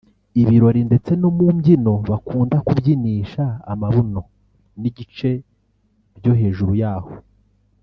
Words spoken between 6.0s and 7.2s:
byo hejuru yaho